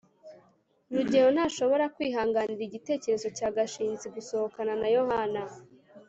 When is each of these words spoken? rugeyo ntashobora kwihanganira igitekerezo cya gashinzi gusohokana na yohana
rugeyo 0.95 1.29
ntashobora 1.35 1.85
kwihanganira 1.95 2.61
igitekerezo 2.65 3.27
cya 3.37 3.47
gashinzi 3.55 4.07
gusohokana 4.15 4.73
na 4.81 4.87
yohana 4.95 5.41